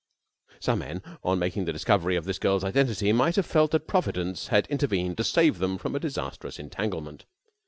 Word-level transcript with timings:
Some 0.59 0.79
men, 0.79 1.03
on 1.23 1.37
making 1.37 1.65
the 1.65 1.71
discovery 1.73 2.15
of 2.15 2.25
this 2.25 2.39
girl's 2.39 2.63
identity, 2.63 3.13
might 3.13 3.35
have 3.35 3.45
felt 3.45 3.69
that 3.69 3.85
Providence 3.87 4.47
had 4.47 4.65
intervened 4.65 5.17
to 5.17 5.23
save 5.23 5.59
them 5.59 5.77
from 5.77 5.93
a 5.95 5.99
disastrous 5.99 6.57
entanglement. 6.57 7.25